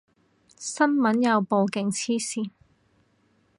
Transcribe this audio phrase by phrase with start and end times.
[0.57, 2.49] 新聞有報，勁黐線